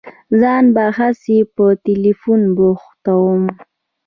ځان 0.39 0.65
به 0.75 0.85
هسي 0.97 1.37
په 1.55 1.65
ټېلفون 1.85 2.41
بوختوم. 2.57 3.41